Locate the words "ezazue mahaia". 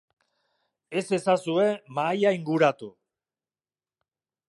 1.17-2.35